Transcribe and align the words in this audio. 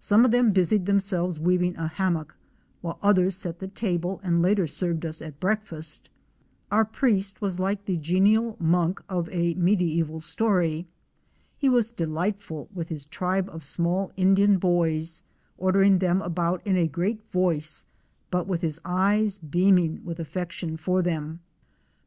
Some 0.00 0.24
of 0.24 0.30
them 0.30 0.52
busied 0.52 0.86
themselves 0.86 1.38
weaving 1.38 1.76
a 1.76 1.86
hammock, 1.86 2.34
while 2.80 2.98
others 3.02 3.36
set 3.36 3.58
the 3.58 3.68
table 3.68 4.18
and 4.24 4.40
later 4.40 4.66
served 4.66 5.04
us 5.04 5.20
at 5.20 5.40
breakfast. 5.40 6.08
Our 6.70 6.86
priest 6.86 7.42
was 7.42 7.58
like 7.58 7.84
the 7.84 7.98
genial 7.98 8.56
monk 8.58 9.02
of 9.10 9.28
a 9.30 9.54
mediz 9.56 10.06
val 10.06 10.20
story. 10.20 10.86
He 11.58 11.68
was 11.68 11.92
delightful 11.92 12.70
with 12.72 12.88
his 12.88 13.04
tribe 13.04 13.50
of 13.50 13.62
small 13.62 14.10
Indian 14.16 14.56
boys, 14.56 15.22
ordering 15.58 15.98
them 15.98 16.22
about 16.22 16.66
in 16.66 16.78
a 16.78 16.88
great 16.88 17.20
voice 17.30 17.84
but 18.30 18.46
with 18.46 18.62
his 18.62 18.80
eyes 18.86 19.38
beaming 19.38 20.00
with 20.02 20.18
affection 20.18 20.78
for 20.78 21.02
them. 21.02 21.40